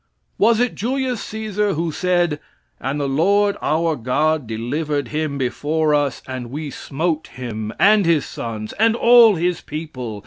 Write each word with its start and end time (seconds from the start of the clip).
Was 0.39 0.59
it 0.59 0.73
Julius 0.73 1.21
Caesar 1.25 1.73
who 1.75 1.91
said, 1.91 2.39
"And 2.79 2.99
the 2.99 3.07
Lord 3.07 3.55
our 3.61 3.95
God 3.95 4.47
delivered 4.47 5.09
him 5.09 5.37
before 5.37 5.93
us; 5.93 6.23
and 6.27 6.49
we 6.49 6.71
smote 6.71 7.27
him, 7.27 7.71
and 7.79 8.03
his 8.07 8.25
sons, 8.25 8.73
and 8.79 8.95
all 8.95 9.35
his 9.35 9.61
people. 9.61 10.19